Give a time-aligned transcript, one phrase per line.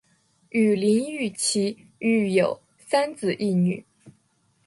[0.49, 3.85] 与林堉琪育有三子一女。